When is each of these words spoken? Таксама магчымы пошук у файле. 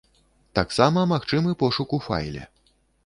Таксама 0.59 1.03
магчымы 1.13 1.53
пошук 1.65 1.95
у 1.99 2.01
файле. 2.07 2.43